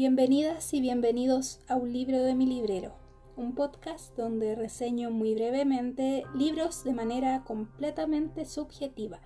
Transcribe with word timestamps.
Bienvenidas 0.00 0.72
y 0.72 0.80
bienvenidos 0.80 1.60
a 1.68 1.76
Un 1.76 1.92
libro 1.92 2.22
de 2.22 2.34
mi 2.34 2.46
librero, 2.46 2.94
un 3.36 3.54
podcast 3.54 4.16
donde 4.16 4.54
reseño 4.54 5.10
muy 5.10 5.34
brevemente 5.34 6.24
libros 6.34 6.84
de 6.84 6.94
manera 6.94 7.44
completamente 7.44 8.46
subjetiva. 8.46 9.20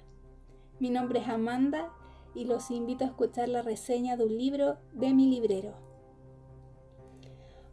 Mi 0.80 0.90
nombre 0.90 1.21
es 1.21 1.29
Amanda 1.29 1.93
y 2.34 2.46
los 2.46 2.72
invito 2.72 3.04
a 3.04 3.07
escuchar 3.07 3.50
la 3.50 3.62
reseña 3.62 4.16
de 4.16 4.25
un 4.25 4.36
libro 4.36 4.79
de 4.93 5.14
mi 5.14 5.30
librero. 5.30 5.76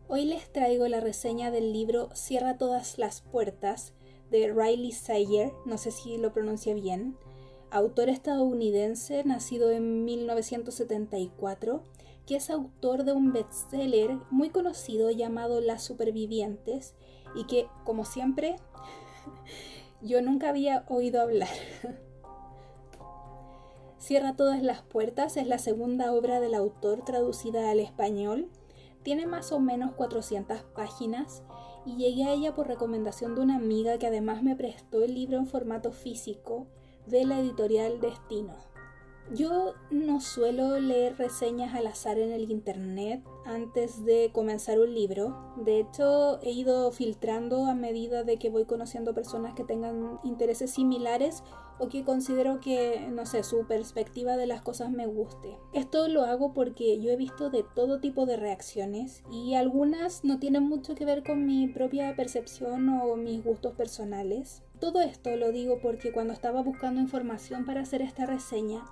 Hoy 0.08 0.26
les 0.26 0.54
traigo 0.54 0.88
la 0.88 1.00
reseña 1.00 1.50
del 1.50 1.74
libro 1.74 2.12
Cierra 2.14 2.60
todas 2.60 3.00
las 3.00 3.22
puertas 3.22 3.96
de 4.30 4.54
Riley 4.54 4.92
Sayer, 4.92 5.52
no 5.66 5.80
sé 5.80 5.90
si 5.90 6.20
lo 6.20 6.34
pronuncia 6.34 6.76
bien, 6.76 7.18
autor 7.72 8.10
estadounidense 8.10 9.24
nacido 9.24 9.72
en 9.72 10.06
1974 10.06 11.82
es 12.36 12.50
autor 12.50 13.04
de 13.04 13.14
un 13.14 13.34
bestseller 13.34 14.18
muy 14.30 14.50
conocido 14.50 15.12
llamado 15.12 15.62
Las 15.62 15.84
Supervivientes 15.84 16.96
y 17.36 17.46
que, 17.46 17.68
como 17.84 18.06
siempre, 18.06 18.58
yo 20.02 20.22
nunca 20.22 20.50
había 20.50 20.86
oído 20.88 21.22
hablar. 21.22 21.50
Cierra 23.98 24.36
todas 24.36 24.64
las 24.64 24.82
puertas 24.82 25.38
es 25.38 25.46
la 25.46 25.60
segunda 25.60 26.12
obra 26.12 26.40
del 26.40 26.56
autor 26.56 27.06
traducida 27.06 27.70
al 27.70 27.80
español. 27.80 28.50
Tiene 29.04 29.28
más 29.28 29.52
o 29.52 29.60
menos 29.60 29.94
400 29.94 30.64
páginas 30.76 31.44
y 31.86 31.98
llegué 31.98 32.26
a 32.26 32.34
ella 32.34 32.56
por 32.56 32.68
recomendación 32.68 33.36
de 33.36 33.42
una 33.42 33.56
amiga 33.56 33.98
que 34.00 34.08
además 34.08 34.42
me 34.44 34.56
prestó 34.56 35.04
el 35.04 35.14
libro 35.14 35.38
en 35.38 35.48
formato 35.48 35.92
físico 35.92 36.68
de 37.06 37.26
la 37.26 37.40
editorial 37.40 38.00
Destino. 38.00 38.71
Yo 39.34 39.76
no 39.90 40.20
suelo 40.20 40.78
leer 40.80 41.18
reseñas 41.18 41.74
al 41.74 41.88
azar 41.88 42.18
en 42.20 42.32
el 42.32 42.52
internet 42.52 43.24
antes 43.46 44.04
de 44.04 44.30
comenzar 44.34 44.78
un 44.80 44.94
libro. 44.94 45.54
De 45.56 45.80
hecho, 45.80 46.42
he 46.42 46.52
ido 46.52 46.92
filtrando 46.92 47.66
a 47.66 47.74
medida 47.74 48.24
de 48.24 48.38
que 48.38 48.50
voy 48.50 48.66
conociendo 48.66 49.14
personas 49.14 49.54
que 49.54 49.64
tengan 49.64 50.20
intereses 50.24 50.72
similares 50.72 51.44
o 51.80 51.88
que 51.88 52.04
considero 52.04 52.60
que, 52.60 53.08
no 53.12 53.26
sé, 53.26 53.44
su 53.44 53.66
perspectiva 53.66 54.38
de 54.38 54.48
las 54.48 54.62
cosas 54.62 54.92
me 54.92 55.08
guste. 55.08 55.58
Esto 55.74 56.08
lo 56.10 56.24
hago 56.24 56.54
porque 56.54 57.00
yo 57.00 57.10
he 57.10 57.16
visto 57.16 57.50
de 57.50 57.64
todo 57.64 58.00
tipo 58.00 58.26
de 58.26 58.38
reacciones 58.38 59.24
y 59.32 59.56
algunas 59.56 60.24
no 60.24 60.40
tienen 60.40 60.64
mucho 60.64 60.94
que 60.94 61.06
ver 61.06 61.24
con 61.24 61.46
mi 61.46 61.68
propia 61.68 62.16
percepción 62.16 62.90
o 62.90 63.16
mis 63.16 63.44
gustos 63.44 63.74
personales. 63.74 64.62
Todo 64.80 65.02
esto 65.02 65.36
lo 65.38 65.52
digo 65.52 65.80
porque 65.82 66.12
cuando 66.12 66.34
estaba 66.34 66.62
buscando 66.62 67.00
información 67.00 67.66
para 67.66 67.82
hacer 67.82 68.02
esta 68.02 68.26
reseña, 68.26 68.84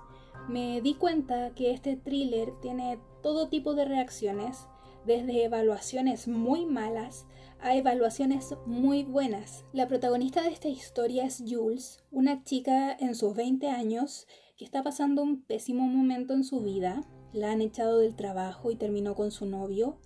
me 0.48 0.80
di 0.80 0.94
cuenta 0.94 1.54
que 1.54 1.72
este 1.72 1.96
thriller 1.96 2.52
tiene 2.60 2.98
todo 3.22 3.48
tipo 3.48 3.74
de 3.74 3.84
reacciones, 3.84 4.66
desde 5.06 5.44
evaluaciones 5.44 6.28
muy 6.28 6.66
malas 6.66 7.26
a 7.60 7.76
evaluaciones 7.76 8.54
muy 8.66 9.04
buenas. 9.04 9.64
La 9.72 9.86
protagonista 9.86 10.42
de 10.42 10.48
esta 10.48 10.68
historia 10.68 11.24
es 11.24 11.42
Jules, 11.46 12.02
una 12.10 12.42
chica 12.44 12.96
en 12.98 13.14
sus 13.14 13.34
20 13.34 13.68
años 13.68 14.26
que 14.56 14.64
está 14.64 14.82
pasando 14.82 15.22
un 15.22 15.42
pésimo 15.42 15.86
momento 15.86 16.34
en 16.34 16.44
su 16.44 16.60
vida. 16.60 17.02
La 17.32 17.52
han 17.52 17.60
echado 17.60 17.98
del 17.98 18.16
trabajo 18.16 18.70
y 18.70 18.76
terminó 18.76 19.14
con 19.14 19.30
su 19.30 19.46
novio, 19.46 19.98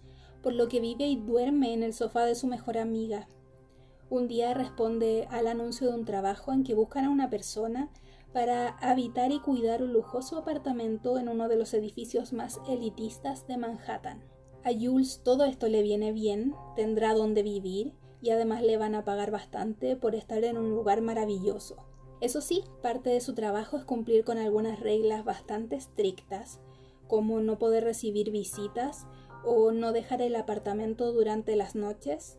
por 0.43 0.53
lo 0.53 0.69
que 0.69 0.81
vive 0.81 1.07
y 1.07 1.17
duerme 1.17 1.73
en 1.73 1.83
el 1.83 1.95
sofá 1.95 2.25
de 2.25 2.35
su 2.35 2.47
mejor 2.47 2.77
amiga. 2.77 3.29
Un 4.11 4.29
día 4.29 4.53
responde 4.53 5.27
al 5.31 5.47
anuncio 5.47 5.89
de 5.89 5.95
un 5.95 6.05
trabajo 6.05 6.53
en 6.53 6.65
que 6.65 6.75
buscan 6.75 7.05
a 7.07 7.11
una 7.11 7.31
persona 7.31 7.91
para 8.35 8.71
habitar 8.81 9.31
y 9.31 9.39
cuidar 9.39 9.81
un 9.81 9.93
lujoso 9.93 10.37
apartamento 10.37 11.19
en 11.19 11.29
uno 11.29 11.49
de 11.49 11.55
los 11.55 11.73
edificios 11.73 12.33
más 12.33 12.61
elitistas 12.69 13.47
de 13.47 13.57
Manhattan. 13.57 14.25
A 14.65 14.71
Jules 14.73 15.21
todo 15.23 15.45
esto 15.45 15.69
le 15.69 15.83
viene 15.83 16.11
bien, 16.11 16.53
tendrá 16.75 17.15
donde 17.15 17.45
vivir 17.45 17.95
y 18.21 18.31
además 18.31 18.63
le 18.63 18.77
van 18.77 18.97
a 18.97 19.05
pagar 19.05 19.31
bastante 19.31 19.97
por 19.97 20.17
estar 20.17 20.43
en 20.43 20.59
un 20.59 20.71
lugar 20.71 21.01
maravilloso. 21.01 21.77
Eso 22.21 22.41
sí, 22.41 22.65
parte 22.83 23.11
de 23.11 23.21
su 23.21 23.35
trabajo 23.35 23.77
es 23.77 23.85
cumplir 23.85 24.25
con 24.25 24.37
algunas 24.39 24.81
reglas 24.81 25.25
bastante 25.25 25.77
estrictas, 25.77 26.59
como 27.07 27.39
no 27.39 27.61
poder 27.61 27.85
recibir 27.85 28.33
visitas 28.33 29.07
o 29.45 29.71
no 29.71 29.93
dejar 29.93 30.23
el 30.23 30.35
apartamento 30.35 31.13
durante 31.13 31.55
las 31.55 31.77
noches, 31.77 32.37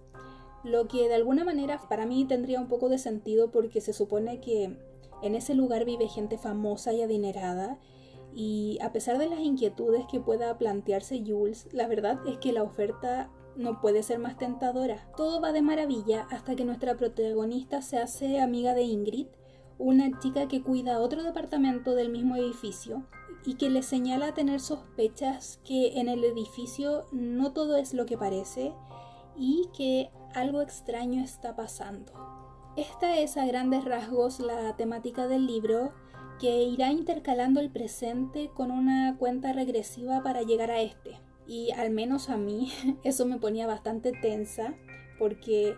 lo 0.65 0.89
que 0.89 1.07
de 1.07 1.15
alguna 1.15 1.45
manera 1.45 1.79
para 1.87 2.05
mí 2.05 2.25
tendría 2.25 2.59
un 2.59 2.67
poco 2.67 2.89
de 2.89 2.97
sentido 2.97 3.51
porque 3.51 3.79
se 3.79 3.93
supone 3.93 4.41
que 4.41 4.75
en 5.21 5.35
ese 5.35 5.55
lugar 5.55 5.85
vive 5.85 6.07
gente 6.07 6.37
famosa 6.37 6.93
y 6.93 7.01
adinerada 7.01 7.79
y 8.35 8.77
a 8.81 8.91
pesar 8.91 9.17
de 9.17 9.29
las 9.29 9.39
inquietudes 9.39 10.05
que 10.11 10.19
pueda 10.19 10.57
plantearse 10.57 11.23
Jules, 11.25 11.69
la 11.71 11.87
verdad 11.87 12.19
es 12.27 12.37
que 12.37 12.51
la 12.51 12.63
oferta 12.63 13.31
no 13.55 13.79
puede 13.79 14.03
ser 14.03 14.19
más 14.19 14.37
tentadora. 14.37 15.09
Todo 15.15 15.39
va 15.39 15.53
de 15.53 15.61
maravilla 15.61 16.27
hasta 16.29 16.55
que 16.55 16.65
nuestra 16.65 16.97
protagonista 16.97 17.81
se 17.81 17.97
hace 17.97 18.41
amiga 18.41 18.73
de 18.73 18.83
Ingrid, 18.83 19.27
una 19.77 20.19
chica 20.19 20.49
que 20.49 20.61
cuida 20.61 20.99
otro 20.99 21.23
departamento 21.23 21.95
del 21.95 22.09
mismo 22.09 22.35
edificio 22.35 23.07
y 23.45 23.55
que 23.55 23.69
le 23.69 23.83
señala 23.83 24.33
tener 24.33 24.59
sospechas 24.59 25.61
que 25.63 25.99
en 25.99 26.09
el 26.09 26.23
edificio 26.25 27.05
no 27.13 27.53
todo 27.53 27.77
es 27.77 27.93
lo 27.93 28.05
que 28.05 28.17
parece 28.17 28.73
y 29.37 29.69
que 29.75 30.11
algo 30.33 30.61
extraño 30.61 31.23
está 31.23 31.55
pasando. 31.55 32.11
Esta 32.77 33.17
es 33.17 33.37
a 33.37 33.45
grandes 33.45 33.85
rasgos 33.85 34.41
la 34.41 34.75
temática 34.75 35.27
del 35.27 35.47
libro 35.47 35.93
que 36.41 36.63
irá 36.63 36.91
intercalando 36.91 37.61
el 37.61 37.69
presente 37.69 38.51
con 38.53 38.69
una 38.69 39.15
cuenta 39.17 39.53
regresiva 39.53 40.21
para 40.23 40.41
llegar 40.41 40.71
a 40.71 40.81
este. 40.81 41.17
Y 41.47 41.71
al 41.71 41.91
menos 41.91 42.29
a 42.29 42.35
mí 42.35 42.73
eso 43.05 43.25
me 43.25 43.37
ponía 43.37 43.65
bastante 43.65 44.11
tensa 44.11 44.73
porque, 45.17 45.77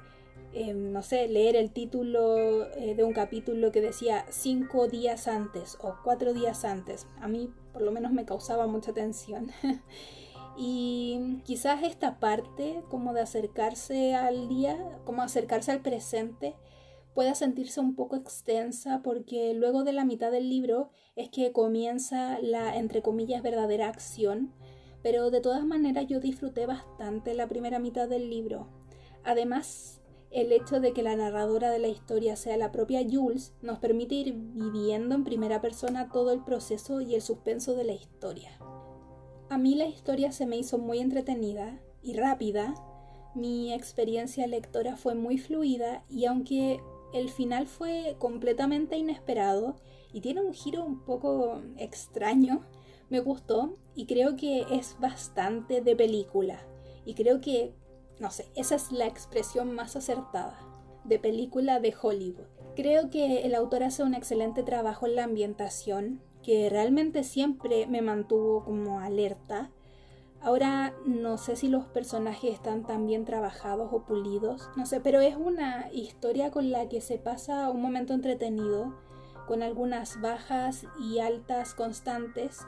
em, 0.54 0.92
no 0.92 1.04
sé, 1.04 1.28
leer 1.28 1.56
el 1.56 1.70
título 1.70 2.66
eh, 2.74 2.96
de 2.96 3.04
un 3.04 3.14
capítulo 3.14 3.72
que 3.72 3.82
decía 3.82 4.26
cinco 4.30 4.88
días 4.88 5.28
antes 5.28 5.78
o 5.82 5.98
cuatro 6.04 6.34
días 6.34 6.66
antes, 6.66 7.06
a 7.22 7.28
mí 7.28 7.54
por 7.74 7.84
lo 7.84 7.92
menos 7.92 8.12
me 8.12 8.26
causaba 8.26 8.66
mucha 8.66 8.92
tensión. 8.92 9.52
y 10.58 11.42
quizás 11.46 11.84
esta 11.84 12.20
parte 12.20 12.82
como 12.90 13.14
de 13.14 13.22
acercarse 13.22 14.16
al 14.16 14.48
día, 14.50 15.00
como 15.06 15.22
acercarse 15.22 15.72
al 15.72 15.82
presente, 15.82 16.56
pueda 17.18 17.34
sentirse 17.34 17.80
un 17.80 17.96
poco 17.96 18.16
extensa 18.16 19.02
porque 19.02 19.56
luego 19.56 19.84
de 19.84 19.92
la 19.92 20.06
mitad 20.06 20.32
del 20.32 20.52
libro 20.52 20.92
es 21.16 21.30
que 21.30 21.52
comienza 21.52 22.38
la, 22.44 22.78
entre 22.78 23.02
comillas, 23.02 23.42
verdadera 23.42 23.88
acción, 23.88 24.54
pero 25.02 25.32
de 25.32 25.42
todas 25.42 25.66
maneras 25.66 26.06
yo 26.06 26.20
disfruté 26.20 26.68
bastante 26.68 27.34
la 27.34 27.48
primera 27.48 27.80
mitad 27.80 28.08
del 28.08 28.30
libro. 28.30 28.68
Además, 29.24 30.00
el 30.30 30.52
hecho 30.52 30.80
de 30.80 30.94
que 30.94 31.02
la 31.02 31.16
narradora 31.16 31.72
de 31.72 31.80
la 31.80 31.88
historia 31.88 32.36
sea 32.36 32.56
la 32.56 32.72
propia 32.72 33.04
Jules 33.04 33.52
nos 33.64 33.80
permite 33.80 34.14
ir 34.14 34.36
viviendo 34.36 35.16
en 35.16 35.24
primera 35.24 35.60
persona 35.60 36.10
todo 36.12 36.32
el 36.32 36.44
proceso 36.44 37.02
y 37.02 37.16
el 37.16 37.24
suspenso 37.24 37.74
de 37.74 37.84
la 37.84 37.94
historia. 37.94 38.60
A 39.50 39.58
mí 39.58 39.74
la 39.74 39.88
historia 39.88 40.32
se 40.32 40.46
me 40.46 40.58
hizo 40.58 40.78
muy 40.78 41.00
entretenida 41.00 41.82
y 42.04 42.14
rápida. 42.14 42.76
Mi 43.34 43.74
experiencia 43.74 44.46
lectora 44.46 44.98
fue 44.98 45.16
muy 45.16 45.40
fluida 45.40 46.04
y 46.10 46.26
aunque 46.26 46.80
el 47.14 47.30
final 47.30 47.68
fue 47.68 48.16
completamente 48.20 48.98
inesperado 48.98 49.76
y 50.14 50.22
tiene 50.22 50.42
un 50.42 50.54
giro 50.54 50.84
un 50.84 51.04
poco 51.04 51.62
extraño. 51.78 52.66
Me 53.10 53.20
gustó 53.20 53.78
y 53.96 54.06
creo 54.06 54.36
que 54.36 54.66
es 54.72 54.98
bastante 55.00 55.82
de 55.82 55.96
película. 55.96 56.60
Y 57.06 57.14
creo 57.14 57.40
que, 57.40 57.74
no 58.20 58.32
sé, 58.32 58.48
esa 58.56 58.76
es 58.76 58.92
la 58.92 59.08
expresión 59.08 59.74
más 59.74 59.96
acertada. 59.96 60.60
De 61.06 61.20
película 61.20 61.80
de 61.80 61.96
Hollywood. 62.00 62.48
Creo 62.76 63.10
que 63.10 63.44
el 63.44 63.56
autor 63.56 63.84
hace 63.84 64.04
un 64.04 64.14
excelente 64.14 64.62
trabajo 64.62 65.08
en 65.08 65.16
la 65.16 65.24
ambientación, 65.24 66.22
que 66.44 66.70
realmente 66.70 67.24
siempre 67.24 67.88
me 67.88 68.02
mantuvo 68.02 68.64
como 68.64 69.00
alerta 69.00 69.72
Ahora 70.42 70.94
no 71.06 71.38
sé 71.38 71.56
si 71.56 71.68
los 71.68 71.86
personajes 71.86 72.54
están 72.54 72.84
tan 72.84 73.06
bien 73.08 73.26
trabajados 73.26 73.90
o 73.92 74.04
pulidos, 74.06 74.70
no 74.76 74.86
sé, 74.86 75.00
pero 75.00 75.20
es 75.20 75.36
una 75.36 75.90
historia 75.92 76.52
con 76.52 76.72
la 76.72 76.88
que 76.88 77.02
se 77.02 77.18
pasa 77.18 77.70
un 77.70 77.82
momento 77.82 78.14
entretenido, 78.14 78.94
con 79.48 79.64
algunas 79.64 80.22
bajas 80.22 80.86
y 81.00 81.20
altas 81.20 81.74
constantes, 81.74 82.60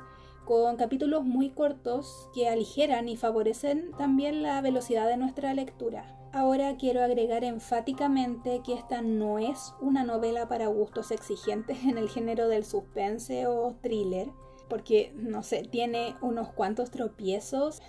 con 0.46 0.78
capítulos 0.78 1.24
muy 1.24 1.52
cortos 1.52 2.30
que 2.34 2.50
aligeran 2.50 3.08
y 3.08 3.18
favorecen 3.18 3.92
también 3.98 4.42
la 4.42 4.62
velocidad 4.62 5.08
de 5.08 5.18
nuestra 5.18 5.54
lectura. 5.54 6.16
Ahora 6.32 6.76
quiero 6.78 7.04
agregar 7.04 7.44
enfáticamente 7.44 8.62
que 8.64 8.74
esta 8.74 9.02
no 9.02 9.40
es 9.40 9.74
una 9.82 10.04
novela 10.04 10.48
para 10.48 10.68
gustos 10.68 11.12
exigentes 11.12 11.84
en 11.84 11.98
el 11.98 12.10
género 12.10 12.48
del 12.48 12.66
suspense 12.66 13.48
o 13.48 13.76
thriller, 13.82 14.32
porque, 14.70 15.12
no 15.16 15.44
sé, 15.44 15.64
tiene 15.64 16.16
unos 16.22 16.50
cuantos 16.50 16.92
tropiezos, 16.92 17.82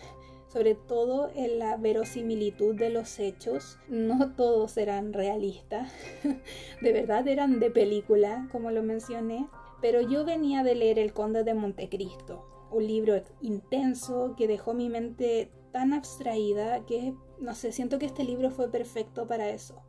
sobre 0.48 0.74
todo 0.74 1.30
en 1.34 1.58
la 1.58 1.76
verosimilitud 1.76 2.74
de 2.74 2.90
los 2.90 3.18
hechos. 3.20 3.78
No 3.88 4.32
todos 4.34 4.76
eran 4.76 5.12
realistas, 5.12 5.92
de 6.80 6.92
verdad 6.92 7.28
eran 7.28 7.60
de 7.60 7.70
película, 7.70 8.48
como 8.50 8.70
lo 8.70 8.82
mencioné, 8.82 9.46
pero 9.80 10.00
yo 10.00 10.24
venía 10.24 10.62
de 10.62 10.74
leer 10.74 10.98
El 10.98 11.12
Conde 11.12 11.44
de 11.44 11.54
Montecristo, 11.54 12.46
un 12.70 12.86
libro 12.86 13.22
intenso 13.40 14.34
que 14.36 14.48
dejó 14.48 14.74
mi 14.74 14.88
mente 14.88 15.50
tan 15.72 15.92
abstraída 15.92 16.84
que, 16.86 17.14
no 17.38 17.54
sé, 17.54 17.72
siento 17.72 17.98
que 17.98 18.06
este 18.06 18.24
libro 18.24 18.50
fue 18.50 18.70
perfecto 18.70 19.26
para 19.26 19.50
eso. 19.50 19.82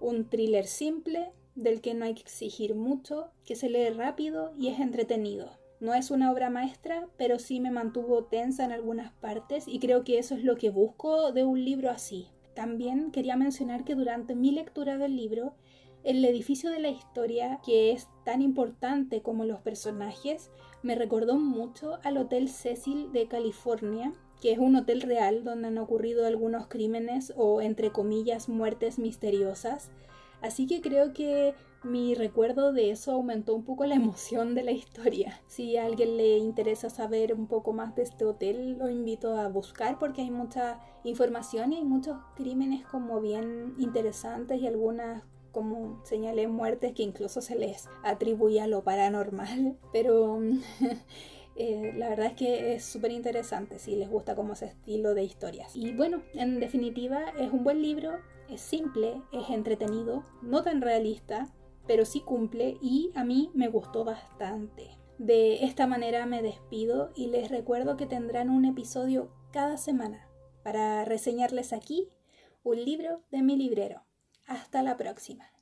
Un 0.00 0.28
thriller 0.28 0.66
simple, 0.66 1.32
del 1.54 1.80
que 1.80 1.94
no 1.94 2.04
hay 2.04 2.14
que 2.14 2.22
exigir 2.22 2.74
mucho, 2.74 3.30
que 3.44 3.56
se 3.56 3.68
lee 3.68 3.90
rápido 3.90 4.52
y 4.58 4.68
es 4.68 4.80
entretenido. 4.80 5.50
No 5.82 5.94
es 5.94 6.12
una 6.12 6.30
obra 6.30 6.48
maestra, 6.48 7.08
pero 7.16 7.40
sí 7.40 7.58
me 7.58 7.72
mantuvo 7.72 8.22
tensa 8.22 8.64
en 8.64 8.70
algunas 8.70 9.10
partes 9.14 9.66
y 9.66 9.80
creo 9.80 10.04
que 10.04 10.20
eso 10.20 10.36
es 10.36 10.44
lo 10.44 10.54
que 10.54 10.70
busco 10.70 11.32
de 11.32 11.44
un 11.44 11.64
libro 11.64 11.90
así. 11.90 12.28
También 12.54 13.10
quería 13.10 13.34
mencionar 13.34 13.82
que 13.82 13.96
durante 13.96 14.36
mi 14.36 14.52
lectura 14.52 14.96
del 14.96 15.16
libro, 15.16 15.56
el 16.04 16.24
edificio 16.24 16.70
de 16.70 16.78
la 16.78 16.90
historia, 16.90 17.58
que 17.66 17.90
es 17.90 18.06
tan 18.24 18.42
importante 18.42 19.22
como 19.22 19.44
los 19.44 19.58
personajes, 19.58 20.52
me 20.84 20.94
recordó 20.94 21.36
mucho 21.36 21.98
al 22.04 22.16
Hotel 22.16 22.48
Cecil 22.48 23.10
de 23.10 23.26
California, 23.26 24.12
que 24.40 24.52
es 24.52 24.60
un 24.60 24.76
hotel 24.76 25.00
real 25.00 25.42
donde 25.42 25.66
han 25.66 25.78
ocurrido 25.78 26.28
algunos 26.28 26.68
crímenes 26.68 27.32
o, 27.34 27.60
entre 27.60 27.90
comillas, 27.90 28.48
muertes 28.48 29.00
misteriosas. 29.00 29.90
Así 30.42 30.68
que 30.68 30.80
creo 30.80 31.12
que 31.12 31.54
mi 31.84 32.14
recuerdo 32.14 32.72
de 32.72 32.90
eso 32.90 33.12
aumentó 33.12 33.54
un 33.54 33.64
poco 33.64 33.84
la 33.86 33.94
emoción 33.96 34.54
de 34.54 34.62
la 34.62 34.72
historia. 34.72 35.40
Si 35.46 35.76
a 35.76 35.86
alguien 35.86 36.16
le 36.16 36.38
interesa 36.38 36.90
saber 36.90 37.34
un 37.34 37.46
poco 37.46 37.72
más 37.72 37.94
de 37.94 38.02
este 38.02 38.24
hotel, 38.24 38.78
lo 38.78 38.88
invito 38.88 39.36
a 39.36 39.48
buscar 39.48 39.98
porque 39.98 40.22
hay 40.22 40.30
mucha 40.30 40.80
información 41.04 41.72
y 41.72 41.76
hay 41.76 41.84
muchos 41.84 42.16
crímenes 42.36 42.84
como 42.86 43.20
bien 43.20 43.74
interesantes 43.78 44.60
y 44.60 44.66
algunas 44.66 45.24
como 45.50 46.00
señalé 46.04 46.48
muertes 46.48 46.94
que 46.94 47.02
incluso 47.02 47.42
se 47.42 47.56
les 47.56 47.88
atribuye 48.02 48.60
a 48.60 48.66
lo 48.66 48.82
paranormal. 48.84 49.76
Pero 49.92 50.40
Eh, 51.54 51.92
la 51.96 52.08
verdad 52.08 52.26
es 52.26 52.34
que 52.34 52.74
es 52.74 52.84
súper 52.84 53.10
interesante 53.10 53.78
si 53.78 53.96
les 53.96 54.08
gusta 54.08 54.34
como 54.34 54.54
ese 54.54 54.66
estilo 54.66 55.14
de 55.14 55.24
historias. 55.24 55.76
Y 55.76 55.92
bueno, 55.92 56.22
en 56.34 56.60
definitiva 56.60 57.24
es 57.38 57.52
un 57.52 57.62
buen 57.64 57.82
libro, 57.82 58.12
es 58.48 58.60
simple, 58.60 59.20
es 59.32 59.50
entretenido, 59.50 60.24
no 60.40 60.62
tan 60.62 60.80
realista, 60.80 61.48
pero 61.86 62.04
sí 62.04 62.20
cumple 62.20 62.78
y 62.80 63.10
a 63.14 63.24
mí 63.24 63.50
me 63.54 63.68
gustó 63.68 64.04
bastante. 64.04 64.98
De 65.18 65.64
esta 65.64 65.86
manera 65.86 66.26
me 66.26 66.42
despido 66.42 67.10
y 67.14 67.28
les 67.28 67.50
recuerdo 67.50 67.96
que 67.96 68.06
tendrán 68.06 68.50
un 68.50 68.64
episodio 68.64 69.30
cada 69.52 69.76
semana 69.76 70.28
para 70.62 71.04
reseñarles 71.04 71.72
aquí 71.72 72.08
un 72.64 72.84
libro 72.84 73.22
de 73.30 73.42
mi 73.42 73.56
librero. 73.56 74.02
Hasta 74.46 74.82
la 74.82 74.96
próxima. 74.96 75.52